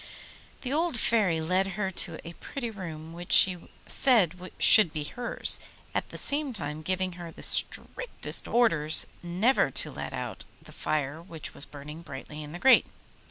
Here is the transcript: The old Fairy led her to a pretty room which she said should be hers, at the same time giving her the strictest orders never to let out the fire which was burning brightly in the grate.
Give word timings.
The 0.61 0.73
old 0.73 0.97
Fairy 0.97 1.39
led 1.39 1.73
her 1.77 1.91
to 1.91 2.17
a 2.27 2.33
pretty 2.33 2.71
room 2.71 3.13
which 3.13 3.31
she 3.31 3.69
said 3.85 4.49
should 4.57 4.91
be 4.91 5.03
hers, 5.03 5.59
at 5.93 6.09
the 6.09 6.17
same 6.17 6.53
time 6.53 6.81
giving 6.81 7.11
her 7.21 7.29
the 7.31 7.43
strictest 7.43 8.47
orders 8.47 9.05
never 9.21 9.69
to 9.69 9.91
let 9.91 10.11
out 10.11 10.43
the 10.59 10.71
fire 10.71 11.21
which 11.21 11.53
was 11.53 11.67
burning 11.67 12.01
brightly 12.01 12.41
in 12.41 12.51
the 12.51 12.57
grate. 12.57 12.87